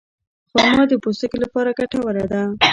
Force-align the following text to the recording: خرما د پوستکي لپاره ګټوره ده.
خرما 0.51 0.83
د 0.89 0.93
پوستکي 1.03 1.37
لپاره 1.43 1.75
ګټوره 1.79 2.23
ده. 2.31 2.43